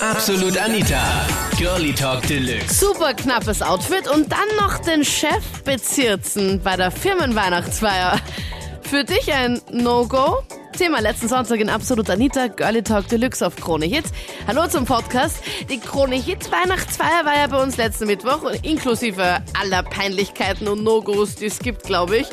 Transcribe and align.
Absolut 0.00 0.56
Anita. 0.56 1.26
Girlie 1.58 1.92
Talk 1.92 2.26
Deluxe. 2.26 2.80
Super 2.80 3.12
knappes 3.12 3.60
Outfit 3.60 4.08
und 4.08 4.32
dann 4.32 4.48
noch 4.58 4.78
den 4.78 5.04
Chef 5.04 5.62
bezirzen 5.62 6.58
bei 6.62 6.74
der 6.76 6.90
Firmenweihnachtsfeier. 6.90 8.18
Für 8.82 9.04
dich 9.04 9.30
ein 9.30 9.60
No-Go? 9.70 10.38
Thema 10.72 11.00
letzten 11.00 11.28
Sonntag 11.28 11.60
in 11.60 11.68
Absolut 11.68 12.08
Anita, 12.08 12.46
Girlie 12.46 12.82
Talk 12.82 13.08
Deluxe 13.08 13.46
auf 13.46 13.56
Krone 13.56 13.86
Hit. 13.86 14.04
Hallo 14.46 14.66
zum 14.68 14.84
Podcast. 14.84 15.42
Die 15.68 15.78
Krone 15.78 16.16
Hit 16.16 16.50
Weihnachtsfeier 16.50 17.24
war 17.24 17.36
ja 17.36 17.46
bei 17.48 17.62
uns 17.62 17.76
letzten 17.76 18.06
Mittwoch, 18.06 18.50
inklusive 18.62 19.42
aller 19.60 19.82
Peinlichkeiten 19.82 20.68
und 20.68 20.82
No-Gos, 20.82 21.34
die 21.34 21.46
es 21.46 21.58
gibt, 21.58 21.82
glaube 21.84 22.18
ich. 22.18 22.26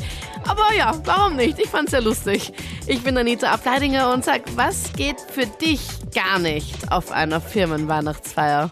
Aber 0.48 0.74
ja, 0.78 0.94
warum 1.04 1.36
nicht? 1.36 1.60
Ich 1.60 1.70
fand's 1.70 1.92
ja 1.92 2.00
lustig. 2.00 2.54
Ich 2.86 3.02
bin 3.04 3.18
Anita 3.18 3.52
Ableidinger 3.52 4.14
und 4.14 4.24
sag, 4.24 4.42
was 4.56 4.94
geht 4.94 5.20
für 5.20 5.46
dich 5.46 5.82
gar 6.14 6.40
nicht 6.40 6.92
auf 6.92 7.12
einer 7.12 7.42
Firmenweihnachtsfeier? 7.42 8.70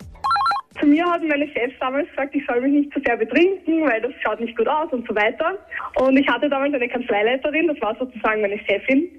Zu 0.86 0.92
mir 0.92 1.04
hatten 1.04 1.28
meine 1.28 1.48
Chefs 1.48 1.74
damals 1.80 2.08
gesagt, 2.12 2.36
ich 2.36 2.46
soll 2.46 2.62
mich 2.62 2.72
nicht 2.72 2.94
zu 2.94 3.00
sehr 3.04 3.18
betrinken, 3.18 3.82
weil 3.86 4.00
das 4.02 4.12
schaut 4.24 4.40
nicht 4.40 4.56
gut 4.56 4.68
aus 4.68 4.94
und 4.94 5.08
so 5.08 5.16
weiter. 5.16 5.58
Und 5.96 6.16
ich 6.16 6.28
hatte 6.28 6.48
damals 6.48 6.76
eine 6.76 6.88
Kanzleileiterin, 6.88 7.68
das 7.68 7.82
war 7.82 7.96
sozusagen 7.98 8.42
meine 8.42 8.60
Chefin. 8.60 9.10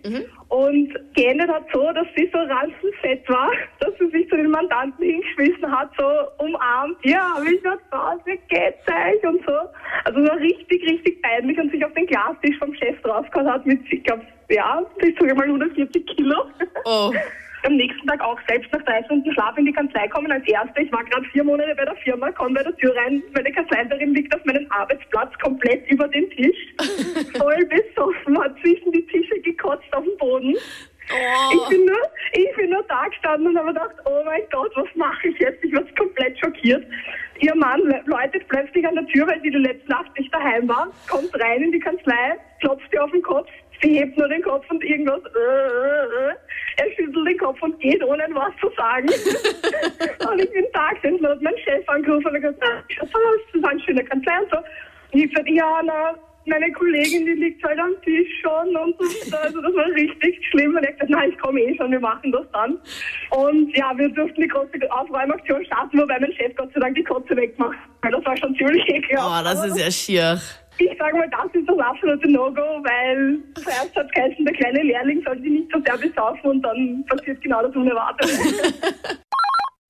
Und 0.47 0.95
geendet 1.17 1.49
hat 1.49 1.65
so, 1.73 1.91
dass 1.93 2.07
sie 2.17 2.31
so 2.33 2.39
ranzenfett 2.39 3.29
war, 3.29 3.51
dass 3.81 3.91
sie 3.99 4.09
sich 4.11 4.29
zu 4.29 4.37
den 4.37 4.49
Mandanten 4.49 5.05
hingeschmissen 5.05 5.69
hat, 5.69 5.91
so 5.99 6.07
umarmt. 6.39 6.99
Ja, 7.03 7.37
wie 7.43 7.59
schaut's 7.61 7.83
aus? 7.91 8.21
Wie 8.27 8.39
geht's 8.49 8.87
euch? 8.87 9.29
Und 9.29 9.45
so. 9.45 9.59
Also 10.05 10.21
es 10.21 10.31
war 10.31 10.39
richtig, 10.39 10.89
richtig 10.89 11.21
peinlich 11.21 11.59
und 11.59 11.73
sich 11.73 11.85
auf 11.85 11.93
den 11.95 12.07
Glastisch 12.07 12.57
vom 12.61 12.73
Chef 12.77 12.97
draufgehauen 13.03 13.51
hat 13.51 13.67
mit, 13.67 13.81
ich 13.91 14.05
glaube, 14.05 14.23
ja, 14.51 14.87
ich 14.99 15.19
sage 15.19 15.35
mal 15.35 15.47
140 15.47 16.07
Kilo. 16.07 16.45
Oh, 16.85 17.13
am 17.67 17.77
nächsten 17.77 17.96
Tag 18.07 18.21
auch 18.21 18.39
selbst 18.49 18.73
nach 18.73 18.83
drei 18.83 19.03
Stunden 19.05 19.33
Schlaf 19.33 19.57
in 19.59 19.67
die 19.67 19.73
Kanzlei 19.73 20.09
kommen 20.09 20.31
als 20.31 20.47
Erste. 20.47 20.83
Ich 20.83 20.93
war 20.93 21.05
gerade 21.05 21.27
vier 21.27 21.45
Monate 21.45 21.75
bei 21.75 21.85
der 21.85 21.97
Firma, 21.97 22.31
komme 22.33 22.55
bei 22.55 22.63
der 22.63 22.77
Tür 22.77 22.95
rein, 22.97 23.23
meine 23.35 23.53
Kanzleiterin 23.53 24.15
liegt 24.15 24.35
auf 24.35 24.45
meinem 24.45 24.67
Arbeitsplatz 24.71 25.33
komplett 25.43 25.91
über 25.91 26.09
den 26.09 26.29
Tisch, 26.31 26.57
voll 27.39 27.65
besoffen, 27.67 28.39
hat 28.39 28.57
zwischen 28.61 28.93
die 28.93 29.07
Tische 29.07 29.41
gekotzt 29.41 29.93
auf 29.93 30.05
dem 30.05 30.17
Boden. 30.19 30.57
Ich 31.09 31.61
oh. 31.61 31.69
bin 31.69 31.85
nur, 31.85 32.03
ich 32.33 32.57
bin 32.57 32.71
nur 32.71 32.83
da 32.89 33.07
gestanden 33.07 33.49
und 33.49 33.59
habe 33.59 33.69
gedacht, 33.69 33.95
oh 34.07 34.23
mein 34.25 34.43
Gott, 34.51 34.73
was 34.75 34.89
mache 34.97 35.29
ich 35.29 35.39
jetzt? 35.39 35.63
Ich 35.63 35.73
war 35.73 35.85
komplett 35.97 36.37
schockiert. 36.39 36.85
Ihr 37.39 37.55
Mann 37.55 37.81
lä- 37.83 38.03
läutet 38.07 38.49
plötzlich 38.49 38.87
an 38.87 38.97
der 38.97 39.07
Tür, 39.07 39.27
weil 39.29 39.41
sie 39.43 39.51
die 39.51 39.59
letzte 39.59 39.89
Nacht 39.89 40.19
nicht 40.19 40.35
daheim 40.35 40.69
war, 40.69 40.89
kommt 41.09 41.33
rein 41.41 41.63
in 41.63 41.73
die 41.73 41.79
Kanzlei, 41.79 42.37
klopft 42.61 42.93
ihr 42.93 43.05
auf 43.05 43.13
den 43.13 43.23
Kopf, 43.23 43.49
sie 43.81 43.99
hebt 43.99 44.19
nur 44.19 44.29
den 44.29 44.43
Kopf 44.43 44.69
und 44.69 44.83
irgendwas, 44.83 45.21
äh, 45.25 45.39
äh, 45.39 46.31
äh. 46.31 46.35
Er 46.87 46.95
schüttelt 46.95 47.29
den 47.29 47.39
Kopf 47.39 47.63
und 47.63 47.79
geht, 47.81 48.03
ohne 48.05 48.25
ein 48.25 48.35
Wort 48.35 48.55
zu 48.61 48.71
sagen. 48.77 49.09
und 50.31 50.41
ich 50.41 50.51
bin 50.53 50.67
gesessen 51.07 51.25
und 51.25 51.31
hat 51.31 51.43
mein 51.43 51.59
Chef 51.59 51.89
angerufen 51.89 52.27
und 52.27 52.35
gesagt, 52.35 52.63
ah, 52.63 52.83
das 53.01 53.63
war 53.63 53.71
eine 53.71 53.81
schöne 53.81 54.05
Kanzlei 54.05 54.41
und 54.41 54.51
so. 54.51 54.57
Und 55.13 55.21
ich 55.21 55.31
gesagt, 55.31 55.49
ja, 55.49 55.81
na, 55.85 56.15
meine 56.47 56.71
Kollegin, 56.73 57.27
die 57.27 57.33
liegt 57.33 57.63
halt 57.65 57.79
am 57.79 58.01
Tisch 58.03 58.29
schon 58.41 58.77
und 58.77 58.95
so. 58.99 59.37
Also 59.37 59.61
das 59.61 59.75
war 59.75 59.87
richtig 59.95 60.41
schlimm. 60.51 60.77
Und 60.77 60.85
ich 60.85 60.91
gesagt, 60.91 61.11
nein, 61.11 61.31
ich 61.31 61.39
komme 61.39 61.61
eh 61.61 61.77
schon, 61.77 61.91
wir 61.91 62.01
machen 62.01 62.33
das 62.33 62.47
dann. 62.53 62.79
Und 63.31 63.77
ja, 63.77 63.93
wir 63.97 64.09
durften 64.09 64.41
die 64.41 64.49
große 64.49 64.79
Aufräumaktion 64.91 65.65
starten, 65.65 65.99
wobei 65.99 66.19
mein 66.21 66.33
Chef 66.33 66.55
Gott 66.57 66.73
sei 66.75 66.81
Dank 66.81 66.95
die 66.95 67.05
Kotze 67.05 67.37
wegmacht. 67.37 67.77
Weil 68.03 68.13
das 68.13 68.25
war 68.25 68.37
schon 68.37 68.55
ziemlich 68.57 68.87
ekelhaft. 68.89 69.41
oh, 69.41 69.45
das 69.45 69.67
ist 69.67 69.79
ja 69.79 69.91
schier. 69.91 70.41
Ich 70.79 70.99
sage 70.99 71.17
mal, 71.17 71.29
das 71.31 71.55
ist 71.55 71.69
das 71.69 71.79
absolute 71.79 72.31
No-Go, 72.31 72.83
weil 72.85 73.39
zuerst 73.55 73.97
hat 73.97 74.07
es 74.07 74.13
geheißen, 74.13 74.45
der 74.45 74.55
kleine 74.55 74.83
Lehrling 74.83 75.23
soll 75.25 75.39
sich 75.41 75.51
nicht 75.51 75.73
so 75.73 75.81
sehr 75.81 75.97
besaufen 75.97 76.51
und 76.51 76.63
dann 76.63 77.05
passiert 77.09 77.41
genau 77.41 77.63
das 77.63 77.75
Unerwartete. 77.75 78.33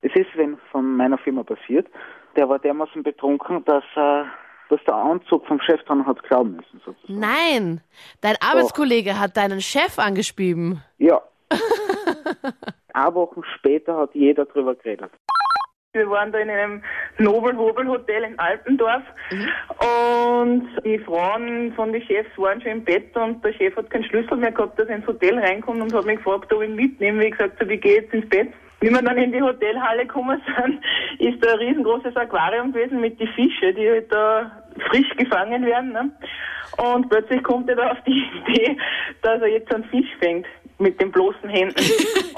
Es 0.06 0.15
ist 0.15 0.37
wenn 0.37 0.56
von 0.70 0.97
meiner 0.97 1.19
Firma 1.19 1.43
passiert. 1.43 1.89
Der 2.37 2.48
war 2.48 2.61
dermaßen 2.61 3.03
betrunken, 3.03 3.65
dass, 3.65 3.83
äh, 3.97 4.23
dass 4.69 4.81
der 4.87 4.95
Anzug 4.95 5.45
vom 5.47 5.61
Chef 5.61 5.83
dran 5.83 6.06
hat 6.06 6.23
klauen 6.23 6.55
müssen. 6.55 6.81
Sozusagen. 6.84 7.19
Nein, 7.19 7.81
dein 8.21 8.37
Arbeitskollege 8.41 9.19
hat 9.19 9.37
deinen 9.37 9.60
Chef 9.60 9.99
angeschrieben. 9.99 10.81
Ja. 10.99 11.21
Eine 12.93 13.15
Woche 13.15 13.43
später 13.56 13.97
hat 13.97 14.15
jeder 14.15 14.44
drüber 14.44 14.77
geredet. 14.77 15.10
Wir 15.97 16.11
waren 16.11 16.31
da 16.31 16.39
in 16.39 16.51
einem 16.51 16.83
Nobel-Hobel-Hotel 17.19 18.25
in 18.25 18.39
Alpendorf 18.39 19.03
und 19.31 20.69
die 20.84 20.99
Frauen 20.99 21.73
von 21.75 21.93
den 21.93 22.03
Chefs 22.03 22.31
waren 22.37 22.61
schon 22.61 22.73
im 22.73 22.84
Bett 22.84 23.17
und 23.17 23.43
der 23.45 23.53
Chef 23.55 23.75
hat 23.77 23.91
keinen 23.91 24.05
Schlüssel 24.05 24.37
mehr 24.37 24.53
gehabt, 24.53 24.79
dass 24.79 24.89
er 24.89 24.97
ins 24.97 25.07
Hotel 25.07 25.39
reinkommt 25.39 25.81
und 25.81 25.95
hat 25.95 26.05
mich 26.05 26.19
gefragt, 26.19 26.53
ob 26.53 26.62
ich 26.62 26.69
ihn 26.69 26.77
mitnehme. 26.77 27.25
Wie 27.25 27.31
gesagt, 27.31 27.57
so, 27.61 27.69
wie 27.69 27.79
geh 27.79 27.97
jetzt 27.97 28.12
ins 28.12 28.29
Bett? 28.29 28.49
Wie 28.81 28.91
wir 28.91 29.01
dann 29.01 29.17
in 29.17 29.33
die 29.33 29.41
Hotelhalle 29.41 30.07
gekommen 30.07 30.41
sind, 30.47 30.81
ist 31.19 31.43
da 31.45 31.53
ein 31.53 31.59
riesengroßes 31.59 32.15
Aquarium 32.15 32.73
gewesen 32.73 33.01
mit 33.01 33.19
den 33.19 33.28
Fischen, 33.28 33.75
die 33.75 33.89
halt 33.89 34.13
da 34.13 34.51
frisch 34.91 35.09
gefangen 35.17 35.65
werden. 35.65 35.93
Ne? 35.93 36.11
Und 36.77 37.09
plötzlich 37.09 37.43
kommt 37.43 37.69
er 37.71 37.77
da 37.77 37.93
auf 37.93 37.99
die 38.07 38.23
Idee, 38.49 38.77
dass 39.23 39.41
er 39.41 39.49
jetzt 39.49 39.75
einen 39.75 39.84
Fisch 39.84 40.11
fängt 40.21 40.47
mit 40.78 41.01
den 41.01 41.11
bloßen 41.11 41.49
Händen. 41.49 41.75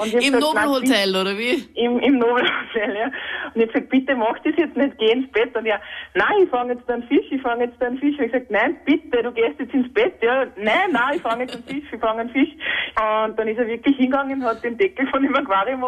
Ich 0.01 0.13
Im 0.13 0.39
Nobelhotel, 0.39 1.13
oder 1.13 1.37
wie? 1.37 1.61
im, 1.75 1.99
im 1.99 2.19
Nobelhotel, 2.19 2.95
ja. 2.95 3.11
Und 3.53 3.61
ich 3.61 3.67
hab 3.67 3.73
gesagt, 3.73 3.89
bitte 3.89 4.15
mach 4.15 4.37
das 4.39 4.53
jetzt 4.57 4.75
nicht, 4.75 4.97
geh 4.97 5.11
ins 5.11 5.31
Bett. 5.31 5.55
Und 5.55 5.65
ja, 5.65 5.79
nein, 6.13 6.43
ich 6.43 6.49
fange 6.49 6.73
jetzt 6.73 6.89
einen 6.89 7.03
Fisch, 7.03 7.25
ich 7.31 7.41
fange 7.41 7.65
jetzt 7.65 7.81
einen 7.81 7.97
Fisch. 7.97 8.17
Und 8.17 8.25
ich 8.25 8.31
gesagt, 8.31 8.51
nein, 8.51 8.77
bitte, 8.85 9.23
du 9.23 9.31
gehst 9.31 9.59
jetzt 9.59 9.73
ins 9.73 9.91
Bett. 9.93 10.13
Ja, 10.21 10.45
nein, 10.57 10.91
nein, 10.91 11.15
ich 11.15 11.21
fange 11.21 11.43
jetzt 11.43 11.55
einen 11.55 11.63
Fisch, 11.63 11.91
ich 11.91 11.99
fange 11.99 12.21
einen 12.21 12.29
Fisch. 12.29 12.49
Und 12.49 13.37
dann 13.37 13.47
ist 13.47 13.57
er 13.57 13.67
wirklich 13.67 13.95
hingegangen, 13.97 14.43
hat 14.43 14.63
den 14.63 14.77
Deckel 14.77 15.07
von 15.07 15.21
dem 15.21 15.35
Aquarium 15.35 15.83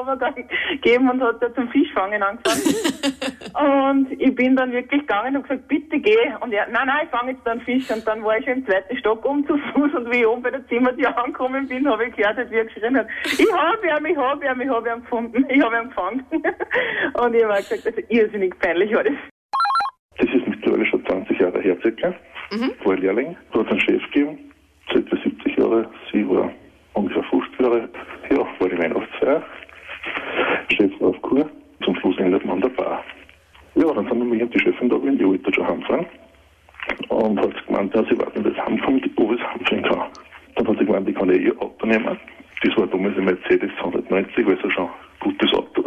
gegeben 0.72 1.10
und 1.10 1.22
hat 1.22 1.42
da 1.42 1.54
zum 1.54 1.70
Fischfangen 1.70 2.22
angefangen. 2.22 2.62
und 3.62 4.12
ich 4.20 4.34
bin 4.34 4.56
dann 4.56 4.72
wirklich 4.72 5.02
gegangen 5.02 5.36
und 5.36 5.44
gesagt, 5.44 5.68
bitte 5.68 6.00
geh. 6.00 6.18
Und 6.40 6.52
er, 6.52 6.68
nein, 6.70 6.88
nein, 6.88 7.06
ich 7.06 7.10
fange 7.10 7.34
jetzt 7.34 7.48
einen 7.48 7.62
Fisch. 7.62 7.92
Und 7.92 8.08
dann 8.08 8.24
war 8.24 8.38
ich 8.38 8.46
schon 8.46 8.56
im 8.56 8.66
zweiten 8.66 8.98
Stock 8.98 9.24
um 9.24 9.46
zu 9.46 9.56
Fuß 9.58 9.94
und 9.94 10.12
wie 10.12 10.22
ich 10.22 10.28
oben 10.28 10.42
bei 10.42 10.50
der 10.50 10.66
Zimmertür 10.68 11.16
angekommen 11.16 11.68
bin, 11.68 11.88
habe 11.88 12.06
ich 12.06 12.16
gehört, 12.16 12.38
wie 12.50 12.56
er 12.56 12.66
geschrien 12.66 12.98
hat, 12.98 13.08
ich 13.24 13.52
habe 13.54 13.88
ihn, 13.88 14.06
ich 14.12 14.18
habe 14.18 14.46
ihn, 14.46 14.62
ich 14.62 14.70
habe 14.70 14.90
ihn 14.90 15.02
gefunden, 15.02 15.46
ich 15.48 15.62
habe 15.62 15.78
ihn 15.78 15.90
gefangen. 15.90 16.26
und 16.32 17.36
ich 17.36 17.44
habe 17.44 17.54
auch 17.54 17.58
gesagt, 17.58 17.86
also 17.86 18.02
irrsinnig 18.10 18.58
peinlich 18.60 18.94
war 18.96 19.04
das. 19.04 19.14
Das 20.18 20.30
ist 20.30 20.48
mittlerweile 20.48 20.86
schon 20.86 21.06
20 21.06 21.40
Jahre 21.40 21.62
her 21.62 21.78
circa. 21.82 22.14
War 22.84 22.94
ein 22.94 23.02
Lehrling, 23.02 23.38
hat 23.54 23.68
einen 23.68 23.80
Chef 23.80 24.04
gegeben, 24.12 24.52
circa 24.92 25.18
70 25.18 25.58
Jahre, 25.58 25.90
sie 26.12 26.28
war 26.28 26.52
ungefähr 26.94 27.24
50 27.24 27.60
Jahre. 27.60 27.90
Ja, 28.30 28.38
war 28.38 28.70
die 28.70 28.78
Weihnachtsfeier. 28.78 29.44
Chef 30.70 30.92
war 31.00 31.10
auf 31.10 31.22
Kur, 31.22 31.50
zum 31.84 31.96
Schluss 31.98 32.18
endet 32.18 32.44
man 32.46 32.56
an 32.56 32.62
der 32.62 32.70
Bar. 32.70 33.04
Ja, 33.76 33.86
dann 33.94 34.06
sind 34.06 34.18
wir 34.18 34.26
mich 34.26 34.42
und 34.42 34.54
die 34.54 34.60
Chefin 34.60 34.90
da 34.90 34.98
gewesen, 34.98 35.18
die 35.18 35.26
wollte 35.26 35.54
schon 35.54 35.68
heimfahren. 35.68 36.06
Und 37.08 37.40
hat 37.40 37.68
gemeint, 37.68 37.96
ja, 37.96 38.04
sie 38.04 38.20
warten, 38.20 38.44
bis 38.44 38.58
heimkommt, 38.58 39.10
ob 39.16 39.32
ich 39.32 39.40
es 39.40 39.48
heimfahren 39.48 39.84
kann. 39.84 40.10
Dann 40.56 40.68
hat 40.68 40.78
sie 40.78 40.86
gemeint, 40.86 41.08
ich 41.08 41.16
kann 41.16 41.30
ja 41.30 41.31
ihr 41.42 41.62
Auto 41.62 41.86
nehmen. 41.86 42.20
Das 42.64 42.78
war 42.78 42.88
damals 42.88 43.18
ein 43.18 43.26
Mercedes 43.26 43.72
290, 43.80 44.46
also 44.48 44.70
schon 44.70 44.86
ein 44.86 44.92
gutes 45.20 45.54
Auto. 45.54 45.84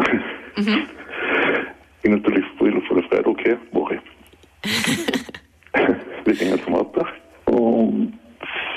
Ich 2.02 2.10
natürlich 2.10 2.44
voll 2.58 2.82
vor 2.82 3.00
der 3.00 3.08
Freude, 3.08 3.28
okay, 3.28 3.56
mache 3.72 3.94
ich. 3.94 4.00
Wir 6.24 6.34
gehen 6.34 6.60
zum 6.64 6.74
Auto 6.74 7.04
und 7.46 8.18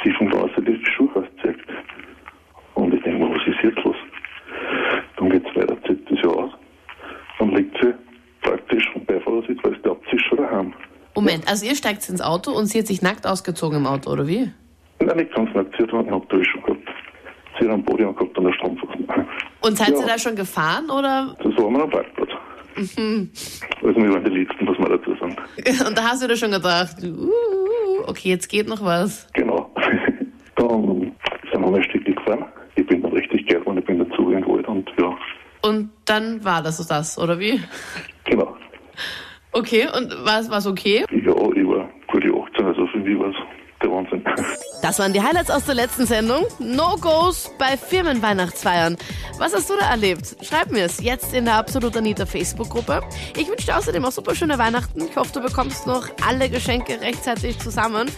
sie 0.04 0.12
von 0.14 0.30
draußen 0.30 0.66
die 0.66 0.80
Schuhe 0.86 1.10
auszieht. 1.16 1.60
Und 2.76 2.94
ich 2.94 3.02
denke 3.04 3.26
mir, 3.26 3.34
was 3.34 3.48
ist 3.48 3.64
jetzt 3.64 3.84
los? 3.84 3.96
Dann 5.18 5.30
geht's 5.30 5.56
weiter, 5.56 5.78
zieht 5.84 6.12
das 6.12 6.20
ja 6.22 6.30
aus. 6.30 6.52
Dann 7.40 7.56
liegt 7.56 7.78
sie 7.82 7.94
praktisch 8.42 8.90
vom 8.94 9.06
Beifahrersitz, 9.06 9.60
weil 9.64 9.74
es 9.74 9.82
glaubt, 9.82 10.06
sie 10.10 10.18
ist 10.18 10.26
schon 10.26 10.38
daheim. 10.38 10.74
Moment, 11.16 11.48
also 11.48 11.66
ihr 11.66 11.76
steigt 11.76 12.08
ins 12.10 12.22
Auto 12.22 12.52
und 12.52 12.68
sie 12.68 12.80
hat 12.80 12.88
sich 12.88 13.02
nackt 13.02 13.26
ausgezogen 13.26 13.80
im 13.80 13.88
Auto, 13.88 14.12
oder 14.12 14.28
wie? 14.28 14.52
Nein, 15.08 15.18
nicht 15.18 15.34
ganz 15.34 15.50
nackt, 15.56 15.74
sie 15.78 15.84
hat 15.84 15.94
einen 15.94 16.12
Hauptdurchschnitt 16.12 16.66
gehabt. 16.66 16.82
Sie 17.58 17.66
hat 17.66 17.74
einen 17.74 17.84
Body 17.86 18.04
gehabt 18.04 18.38
an 18.38 18.44
der 18.44 18.52
Strumpfhosen. 18.54 19.08
Und 19.62 19.78
seid 19.78 19.92
Ja. 19.92 20.00
ihr 20.02 20.06
da 20.06 20.20
schon 20.20 20.36
gefahren, 20.36 20.90
oder? 20.90 21.34
Das 21.42 21.58
war 21.58 21.70
mir 21.72 21.82
am 21.84 21.90
Parkplatz. 21.90 22.30
Also 22.76 23.96
wir 24.02 24.14
waren 24.14 24.24
die 24.26 24.30
Letzten, 24.44 24.66
muss 24.66 24.78
man 24.78 24.92
dazu 24.92 25.16
sagen. 25.16 25.36
Und 25.88 25.98
da 25.98 26.04
hast 26.04 26.22
du 26.22 26.28
dir 26.28 26.36
schon 26.36 26.52
gedacht, 26.52 26.98
uh, 27.04 27.32
okay, 28.06 28.30
jetzt 28.30 28.50
geht 28.50 28.68
noch 28.68 28.84
was. 28.84 29.28
Genau. 29.34 29.72
Dann 30.56 31.14
sind 31.52 31.62
wir 31.62 31.74
ein 31.76 31.84
Stückchen 31.84 32.16
gefahren. 32.16 32.46
Ich 32.76 32.86
bin 32.86 33.02
dann 33.02 33.14
richtig 33.14 33.48
geil 33.48 33.62
geworden, 33.62 33.78
ich 33.80 33.86
bin 33.86 33.98
dazu 34.00 34.30
irgendwo 34.30 34.54
und 34.72 34.88
ja, 35.00 35.18
Und 35.62 35.90
dann 36.06 36.44
war 36.46 36.62
das 36.62 36.78
so 36.78 36.84
das, 36.88 37.18
oder 37.18 37.40
wie? 37.40 37.60
genau. 38.26 38.56
Okay, 39.54 39.88
und 39.98 40.12
war 40.26 40.40
es 40.40 40.68
okay? 40.68 41.04
Ja, 41.10 41.18
ich 41.20 41.68
war 41.68 41.90
gute 42.08 42.28
18, 42.32 42.66
also 42.66 42.86
für 42.88 43.00
mich 43.00 43.18
war 43.18 43.30
es 43.30 43.36
der 43.82 43.92
Wahnsinn. 43.92 44.24
Das 44.88 45.00
waren 45.00 45.12
die 45.12 45.22
Highlights 45.22 45.52
aus 45.52 45.66
der 45.66 45.76
letzten 45.76 46.08
Sendung. 46.08 46.46
No-Gos 46.60 47.52
bei 47.60 47.76
Firmenweihnachtsfeiern. 47.76 48.96
Was 49.38 49.54
hast 49.54 49.70
du 49.70 49.74
da 49.78 49.90
erlebt? 49.90 50.38
Schreib 50.42 50.72
mir 50.72 50.86
es 50.86 51.02
jetzt 51.02 51.34
in 51.34 51.44
der 51.44 51.56
Absolut 51.56 51.98
Anita 51.98 52.26
Facebook-Gruppe. 52.26 53.02
Ich 53.36 53.50
wünsche 53.50 53.66
dir 53.66 53.78
außerdem 53.78 54.06
auch 54.06 54.14
super 54.14 54.34
schöne 54.34 54.58
Weihnachten. 54.58 55.06
Ich 55.06 55.18
hoffe, 55.18 55.34
du 55.34 55.42
bekommst 55.42 55.88
noch 55.88 56.08
alle 56.26 56.50
Geschenke 56.50 57.02
rechtzeitig 57.02 57.60
zusammen. 57.60 58.10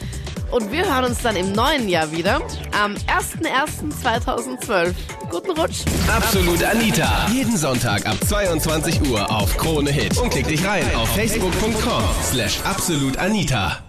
Und 0.51 0.71
wir 0.71 0.85
hören 0.85 1.05
uns 1.05 1.23
dann 1.23 1.35
im 1.35 1.53
neuen 1.53 1.89
Jahr 1.89 2.11
wieder. 2.11 2.39
Am 2.79 2.93
01.01.2012. 2.93 4.93
Guten 5.31 5.59
Rutsch. 5.59 5.85
Absolut 6.07 6.63
Anita. 6.63 7.25
Jeden 7.33 7.57
Sonntag 7.57 8.05
ab 8.05 8.17
22 8.27 9.09
Uhr 9.09 9.27
auf 9.31 9.57
Krone 9.57 9.89
Hit. 9.89 10.19
Und 10.19 10.29
klick 10.29 10.47
dich 10.47 10.63
rein 10.63 10.85
auf 10.93 11.09
facebook.com 11.15 12.03
slash 12.31 12.59
absolutanita. 12.63 13.88